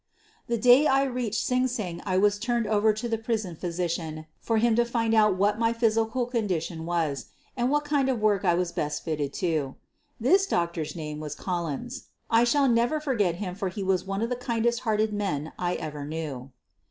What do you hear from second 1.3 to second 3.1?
Sing Sing I was turned over to